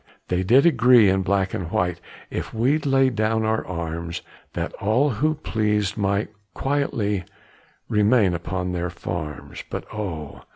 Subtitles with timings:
[0.29, 2.01] They did agree in black and white,
[2.31, 7.23] If we'd lay down our arms, That all who pleased might quietly
[7.87, 9.63] Remain upon their farms.
[9.69, 10.41] But oh!